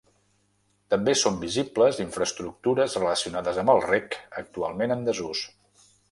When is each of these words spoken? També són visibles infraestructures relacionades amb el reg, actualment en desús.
També 0.93 1.13
són 1.23 1.35
visibles 1.41 1.99
infraestructures 2.05 2.95
relacionades 3.01 3.59
amb 3.65 3.73
el 3.75 3.83
reg, 3.91 4.17
actualment 4.43 4.95
en 4.97 5.05
desús. 5.11 5.43